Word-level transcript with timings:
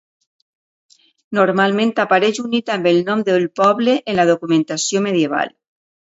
Normalment 1.39 1.93
apareix 2.05 2.39
unit 2.45 2.73
amb 2.77 2.91
el 2.93 2.99
nom 3.11 3.21
del 3.29 3.47
poble 3.61 3.95
en 4.01 4.19
la 4.23 4.27
documentació 4.33 5.05
medieval. 5.11 5.55